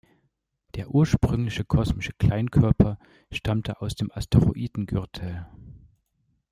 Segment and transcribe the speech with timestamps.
[0.73, 2.97] Der ursprüngliche kosmische Kleinkörper
[3.31, 5.45] stammte aus dem Asteroidengürtel.